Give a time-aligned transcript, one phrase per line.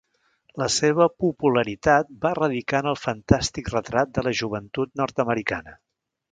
[0.61, 5.81] La seva popularitat va radicar en el fantàstic retrat de la joventut nord-americana.